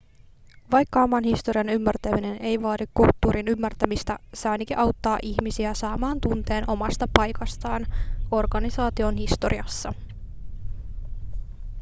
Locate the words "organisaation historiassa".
8.31-9.93